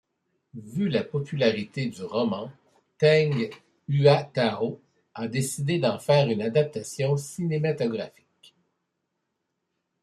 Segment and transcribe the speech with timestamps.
[0.55, 2.51] Vu la popularité du roman,
[2.97, 3.51] Teng
[3.87, 4.81] Huatao
[5.13, 8.55] a décidé d'en faire une adaptation cinématographique.